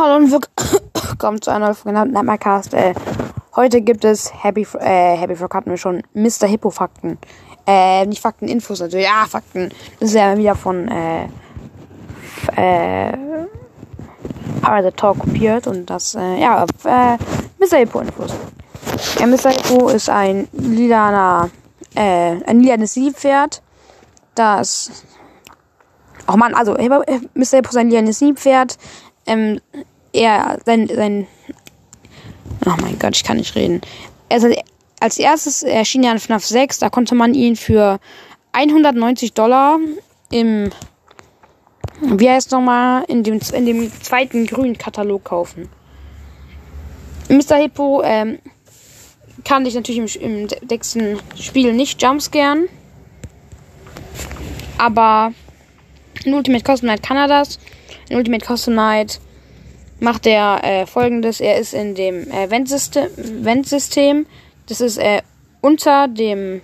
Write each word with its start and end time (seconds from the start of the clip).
Hallo 0.00 0.14
und 0.14 0.30
willkommen 0.30 1.42
zu 1.42 1.50
einer 1.50 1.66
neuen 1.66 1.74
Folge 1.74 1.98
Nightmarecast. 1.98 2.72
Äh, 2.72 2.94
heute 3.56 3.80
gibt 3.80 4.04
es 4.04 4.32
Happy, 4.44 4.64
äh, 4.78 5.16
Happy 5.16 5.34
Frog 5.34 5.52
hatten 5.56 5.70
wir 5.70 5.76
schon, 5.76 6.04
Mr. 6.14 6.46
Hippo 6.46 6.70
Fakten. 6.70 7.18
Äh, 7.66 8.06
nicht 8.06 8.22
Fakten, 8.22 8.46
Infos 8.46 8.78
natürlich. 8.78 9.06
Ja, 9.06 9.26
Fakten. 9.28 9.70
Das 9.98 10.10
ist 10.10 10.14
ja 10.14 10.38
wieder 10.38 10.54
von, 10.54 10.86
äh, 10.86 11.24
äh, 12.54 13.12
Pirate 14.62 14.92
Talk 14.94 15.18
kopiert 15.18 15.66
und 15.66 15.86
das, 15.86 16.14
äh, 16.14 16.42
ja, 16.42 16.64
äh, 16.84 17.16
Mr. 17.58 17.78
Hippo 17.78 17.98
Infos. 17.98 18.32
Ja, 19.18 19.26
Mr. 19.26 19.50
Hippo 19.50 19.88
ist 19.88 20.08
ein 20.08 20.46
lilaner, 20.52 21.50
äh, 21.96 22.36
ein 22.46 22.60
lilanes 22.60 22.94
Siebpferd, 22.94 23.62
das 24.36 24.92
Oh 26.30 26.36
man, 26.36 26.52
also 26.52 26.74
Mr. 26.74 27.56
Hippo 27.56 27.70
ist 27.70 27.76
ein 27.78 27.88
lilanes 27.88 28.18
Siebpferd. 28.18 28.76
Ähm, 29.28 29.60
er, 30.12 30.58
sein, 30.64 30.88
sein, 30.88 31.26
oh 32.66 32.74
mein 32.80 32.98
Gott, 32.98 33.14
ich 33.14 33.22
kann 33.22 33.36
nicht 33.36 33.54
reden. 33.54 33.80
Also, 34.28 34.48
als 35.00 35.18
erstes 35.18 35.62
erschien 35.62 36.02
er 36.02 36.12
in 36.12 36.18
FNAF 36.18 36.44
6, 36.44 36.80
da 36.80 36.90
konnte 36.90 37.14
man 37.14 37.34
ihn 37.34 37.54
für 37.54 38.00
190 38.52 39.34
Dollar 39.34 39.78
im, 40.30 40.70
wie 42.00 42.28
heißt 42.28 42.50
nochmal, 42.50 43.04
in 43.06 43.22
dem, 43.22 43.38
in 43.52 43.66
dem 43.66 43.92
zweiten 44.02 44.46
grünen 44.46 44.76
Katalog 44.76 45.24
kaufen. 45.24 45.68
Mr. 47.28 47.56
Hippo, 47.56 48.02
ähm, 48.02 48.38
kann 49.44 49.64
dich 49.64 49.74
natürlich 49.74 50.20
im, 50.20 50.42
im 50.42 50.48
nächsten 50.68 51.18
Spiel 51.38 51.72
nicht 51.72 52.02
jumpscaren. 52.02 52.68
Aber 54.78 55.32
in 56.24 56.34
Ultimate 56.34 56.64
Custom 56.64 56.88
Night 56.88 57.02
kann 57.02 57.16
er 57.16 57.28
das. 57.28 57.58
In 58.08 58.16
Ultimate 58.16 58.44
Custom 58.44 58.74
Night 58.74 59.20
macht 60.00 60.26
er 60.26 60.62
äh, 60.64 60.86
folgendes. 60.86 61.40
Er 61.40 61.58
ist 61.58 61.74
in 61.74 61.94
dem 61.94 62.30
äh, 62.30 62.50
Ventsystem. 62.50 64.26
Das 64.66 64.80
ist 64.80 64.98
äh, 64.98 65.22
unter 65.60 66.08
dem 66.08 66.60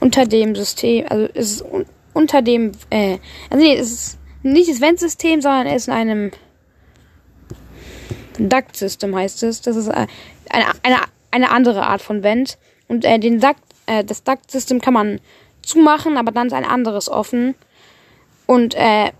unter 0.00 0.26
dem 0.26 0.54
System, 0.54 1.06
also 1.08 1.26
ist 1.26 1.62
un 1.62 1.86
unter 2.14 2.42
dem, 2.42 2.72
äh, 2.90 3.18
also 3.48 3.64
nee, 3.64 3.76
es 3.76 3.92
ist 3.92 4.18
nicht 4.42 4.68
das 4.68 4.80
Ventsystem, 4.80 5.40
sondern 5.40 5.68
es 5.68 5.82
ist 5.82 5.88
in 5.88 5.94
einem 5.94 6.30
Duct 8.38 8.76
System 8.76 9.14
heißt 9.14 9.42
es. 9.44 9.60
Das 9.60 9.76
ist 9.76 9.88
äh, 9.88 10.06
eine, 10.50 10.66
eine, 10.82 10.96
eine 11.30 11.50
andere 11.50 11.84
Art 11.84 12.02
von 12.02 12.24
Vent. 12.24 12.58
Und 12.88 13.04
äh, 13.04 13.18
den 13.18 13.40
Duct, 13.40 13.60
äh, 13.86 14.02
das 14.02 14.24
Duct 14.24 14.50
System 14.50 14.80
kann 14.80 14.94
man 14.94 15.20
zumachen, 15.62 16.16
aber 16.16 16.32
dann 16.32 16.48
ist 16.48 16.52
ein 16.52 16.64
anderes 16.64 17.08
offen. 17.08 17.54
Und 18.46 18.74
äh, 18.74 19.12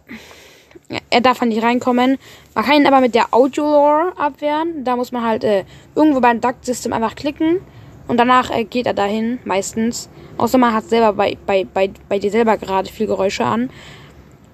er 1.11 1.21
darf 1.21 1.41
halt 1.41 1.51
nicht 1.51 1.63
reinkommen. 1.63 2.19
Man 2.55 2.65
kann 2.65 2.77
ihn 2.77 2.87
aber 2.87 3.01
mit 3.01 3.15
der 3.15 3.35
Audio 3.35 3.65
Lore 3.65 4.13
abwehren. 4.17 4.85
Da 4.85 4.97
muss 4.97 5.13
man 5.13 5.25
halt 5.25 5.45
äh, 5.45 5.65
irgendwo 5.95 6.21
beim 6.21 6.41
Duct 6.41 6.65
System 6.65 6.93
einfach 6.93 7.15
klicken. 7.15 7.61
Und 8.07 8.19
danach 8.19 8.51
äh, 8.51 8.65
geht 8.65 8.87
er 8.87 8.95
dahin, 8.95 9.39
meistens. 9.45 10.09
Außer 10.39 10.59
man 10.59 10.73
hat 10.73 10.85
selber 10.85 11.13
bei, 11.13 11.37
bei, 11.47 11.65
bei, 11.65 11.91
bei 12.09 12.19
dir 12.19 12.31
selber 12.31 12.57
gerade 12.57 12.91
viel 12.91 13.07
Geräusche 13.07 13.45
an. 13.45 13.71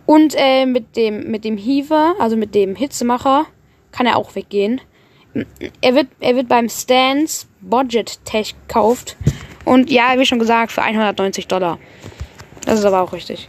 Und 0.07 0.35
äh, 0.37 0.67
mit 0.67 0.97
dem, 0.97 1.31
mit 1.31 1.45
dem 1.45 1.57
Heaver, 1.57 2.15
also 2.19 2.37
mit 2.37 2.55
dem 2.55 2.75
Hitzemacher, 2.75 3.47
kann 3.93 4.07
er 4.07 4.17
auch 4.17 4.35
weggehen. 4.35 4.81
Er 5.81 5.95
wird, 5.95 6.09
er 6.21 6.37
wird 6.37 6.49
beim 6.49 6.69
Stans 6.69 7.49
Budget 7.61 8.25
Tech 8.25 8.55
gekauft. 8.67 9.17
Und 9.65 9.91
ja, 9.91 10.19
wie 10.19 10.27
schon 10.27 10.39
gesagt, 10.39 10.73
für 10.73 10.83
190 10.83 11.49
Dollar. 11.49 11.79
Das 12.67 12.79
ist 12.79 12.85
aber 12.85 13.03
auch 13.03 13.13
richtig. 13.13 13.49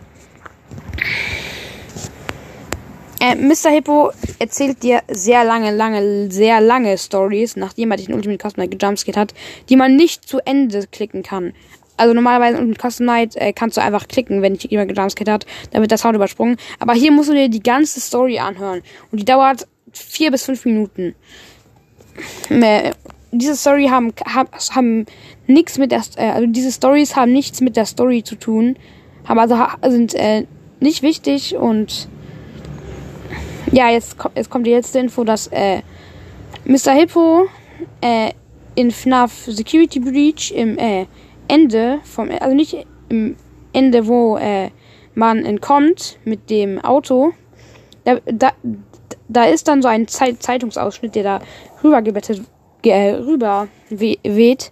Äh, 3.25 3.33
Mr. 3.33 3.71
Hippo 3.71 4.11
erzählt 4.37 4.83
dir 4.83 5.01
sehr 5.07 5.43
lange, 5.43 5.71
lange, 5.75 6.31
sehr 6.31 6.61
lange 6.61 6.95
Stories, 6.95 7.55
nachdem 7.55 7.89
er 7.89 7.97
dich 7.97 8.07
in 8.07 8.13
Ultimate 8.13 8.37
Custom 8.37 8.61
Night 8.61 8.79
gejumpscared 8.79 9.17
hat, 9.17 9.33
die 9.67 9.75
man 9.75 9.95
nicht 9.95 10.29
zu 10.29 10.45
Ende 10.45 10.85
klicken 10.85 11.23
kann. 11.23 11.53
Also 11.97 12.13
normalerweise 12.13 12.57
in 12.57 12.67
Ultimate 12.67 12.87
Custom 12.87 13.07
Night 13.07 13.35
äh, 13.35 13.51
kannst 13.51 13.77
du 13.77 13.81
einfach 13.81 14.07
klicken, 14.07 14.43
wenn 14.43 14.53
dich 14.53 14.69
jemand 14.69 14.93
gejumpscared 14.93 15.29
hat, 15.29 15.45
dann 15.71 15.81
wird 15.81 15.89
der 15.89 15.97
Sound 15.97 16.15
übersprungen. 16.15 16.57
Aber 16.77 16.93
hier 16.93 17.11
musst 17.11 17.29
du 17.29 17.33
dir 17.33 17.49
die 17.49 17.63
ganze 17.63 17.99
Story 17.99 18.37
anhören. 18.37 18.83
Und 19.11 19.19
die 19.19 19.25
dauert 19.25 19.67
vier 19.91 20.29
bis 20.29 20.43
fünf 20.43 20.63
Minuten. 20.65 21.15
Äh, 22.51 22.91
diese 23.31 23.55
Story 23.55 23.87
haben, 23.87 24.13
haben, 24.23 24.49
haben 24.69 25.05
nichts 25.47 25.79
mit 25.79 25.91
der, 25.91 26.03
äh, 26.17 26.29
also 26.29 26.45
diese 26.45 26.71
Stories 26.71 27.15
haben 27.15 27.33
nichts 27.33 27.59
mit 27.59 27.75
der 27.75 27.87
Story 27.87 28.21
zu 28.21 28.35
tun, 28.35 28.77
haben 29.23 29.39
also 29.39 29.57
sind 29.81 30.13
äh, 30.13 30.45
nicht 30.79 31.01
wichtig 31.01 31.55
und 31.55 32.07
ja, 33.75 33.89
jetzt, 33.89 34.15
jetzt 34.35 34.49
kommt 34.49 34.65
die 34.65 34.71
letzte 34.71 34.99
Info, 34.99 35.25
dass 35.25 35.47
äh, 35.47 35.81
Mr. 36.63 36.93
Hippo 36.93 37.47
äh, 37.99 38.31
in 38.75 38.89
FNAF 38.89 39.33
Security 39.47 39.99
Breach 39.99 40.51
im 40.55 40.77
äh, 40.77 41.07
Ende 41.49 41.99
vom, 42.03 42.29
also 42.39 42.55
nicht 42.55 42.85
im 43.09 43.35
Ende, 43.73 44.07
wo 44.07 44.37
äh, 44.37 44.69
man 45.13 45.45
entkommt 45.45 46.19
mit 46.23 46.49
dem 46.49 46.79
Auto, 46.79 47.33
da, 48.05 48.19
da, 48.25 48.53
da 49.27 49.43
ist 49.43 49.67
dann 49.67 49.81
so 49.81 49.89
ein 49.89 50.07
Zeit 50.07 50.41
Zeitungsausschnitt, 50.41 51.13
der 51.15 51.23
da 51.23 51.41
rübergebettet, 51.83 52.43
äh, 52.83 53.11
rüber 53.11 53.67
weht. 53.89 54.71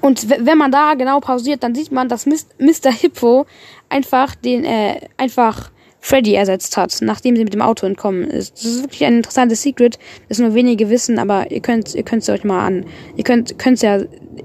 Und 0.00 0.28
wenn 0.28 0.58
man 0.58 0.72
da 0.72 0.94
genau 0.94 1.20
pausiert, 1.20 1.62
dann 1.62 1.74
sieht 1.74 1.92
man, 1.92 2.08
dass 2.08 2.24
Mr. 2.26 2.92
Hippo 2.92 3.44
einfach 3.90 4.34
den, 4.34 4.64
äh, 4.64 5.00
einfach 5.18 5.70
Freddy 6.04 6.34
ersetzt 6.34 6.76
hat, 6.76 6.98
nachdem 7.00 7.34
sie 7.34 7.44
mit 7.44 7.54
dem 7.54 7.62
Auto 7.62 7.86
entkommen 7.86 8.24
ist. 8.24 8.58
Das 8.58 8.64
ist 8.66 8.82
wirklich 8.82 9.06
ein 9.06 9.16
interessantes 9.16 9.62
Secret, 9.62 9.98
das 10.28 10.38
nur 10.38 10.52
wenige 10.52 10.90
wissen, 10.90 11.18
aber 11.18 11.50
ihr 11.50 11.60
könnt, 11.60 11.94
ihr 11.94 12.02
könnt 12.02 12.22
es 12.22 12.28
euch 12.28 12.44
mal 12.44 12.66
an. 12.66 12.84
Ihr 13.16 13.24
könnt, 13.24 13.58
könnt's 13.58 13.80
ja, 13.80 14.00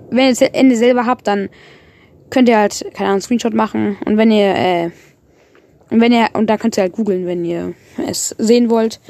wenn 0.10 0.24
ihr 0.24 0.30
das 0.30 0.42
Ende 0.42 0.78
selber 0.78 1.06
habt, 1.06 1.28
dann 1.28 1.50
könnt 2.30 2.48
ihr 2.48 2.58
halt, 2.58 2.86
keine 2.94 3.10
Ahnung, 3.10 3.20
Screenshot 3.20 3.54
machen 3.54 3.98
und 4.06 4.16
wenn 4.16 4.32
ihr, 4.32 4.56
äh, 4.56 4.90
und 5.90 6.00
wenn 6.00 6.14
ihr, 6.14 6.30
und 6.32 6.50
da 6.50 6.56
könnt 6.56 6.78
ihr 6.78 6.84
halt 6.84 6.94
googeln, 6.94 7.28
wenn 7.28 7.44
ihr 7.44 7.74
es 8.08 8.34
sehen 8.38 8.70
wollt. 8.70 9.02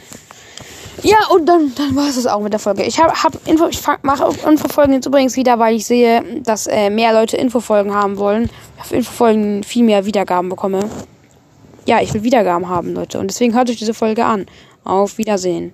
Ja, 1.03 1.17
und 1.31 1.45
dann, 1.45 1.71
dann 1.75 1.95
war 1.95 2.09
es 2.09 2.15
das 2.15 2.25
auch 2.25 2.41
mit 2.41 2.51
der 2.51 2.59
Folge. 2.59 2.81
Ich 2.81 2.99
habe 2.99 3.13
hab 3.13 3.47
Info, 3.47 3.67
ich 3.67 3.79
mache 4.01 4.27
Infofolgen 4.49 4.95
jetzt 4.95 5.05
übrigens 5.05 5.35
wieder, 5.35 5.59
weil 5.59 5.75
ich 5.75 5.85
sehe, 5.85 6.23
dass 6.41 6.65
äh, 6.65 6.89
mehr 6.89 7.13
Leute 7.13 7.37
Infofolgen 7.37 7.93
haben 7.93 8.17
wollen. 8.17 8.49
Ich 8.75 8.81
auf 8.81 8.91
Infofolgen 8.91 9.63
viel 9.63 9.83
mehr 9.83 10.07
Wiedergaben 10.07 10.49
bekomme 10.49 10.89
ja, 11.89 12.01
ich 12.01 12.13
will 12.13 12.21
Wiedergaben 12.21 12.69
haben, 12.69 12.93
Leute. 12.93 13.19
Und 13.19 13.29
deswegen 13.29 13.55
hört 13.55 13.67
euch 13.69 13.77
diese 13.77 13.95
Folge 13.95 14.23
an. 14.23 14.45
Auf 14.83 15.17
Wiedersehen. 15.17 15.73